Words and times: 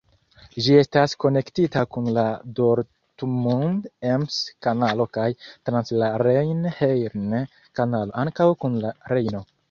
Ĝi 0.65 0.75
estas 0.83 1.11
konektita 1.23 1.81
kun 1.97 2.07
la 2.13 2.21
Dortmund-Ems-Kanalo 2.59 5.05
kaj 5.17 5.25
trans 5.69 5.93
la 6.03 6.07
Rejn-Herne-Kanalo 6.23 8.17
ankaŭ 8.23 8.49
kun 8.65 8.81
la 8.87 8.95
Rejno. 9.15 9.43